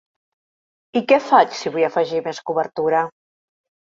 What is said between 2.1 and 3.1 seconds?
més cobertura?